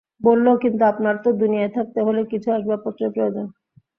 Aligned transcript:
বলল, 0.21 0.47
কিন্তু 0.63 0.83
আপনার 0.85 1.15
তো 1.23 1.29
দুনিয়ায় 1.41 1.71
থাকতে 1.73 1.99
হলে 2.07 2.21
কিছু 2.31 2.47
আসবাবপত্রের 2.51 3.13
প্রয়োজন। 3.15 3.45